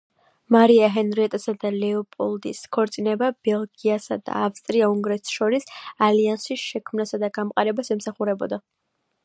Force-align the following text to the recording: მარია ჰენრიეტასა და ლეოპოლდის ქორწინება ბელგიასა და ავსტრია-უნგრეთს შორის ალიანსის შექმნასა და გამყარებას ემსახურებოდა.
მარია 0.53 0.87
ჰენრიეტასა 0.93 1.53
და 1.63 1.69
ლეოპოლდის 1.75 2.61
ქორწინება 2.77 3.29
ბელგიასა 3.49 4.17
და 4.29 4.39
ავსტრია-უნგრეთს 4.47 5.37
შორის 5.37 5.69
ალიანსის 6.09 6.65
შექმნასა 6.73 7.21
და 7.25 7.31
გამყარებას 7.39 7.97
ემსახურებოდა. 7.97 8.61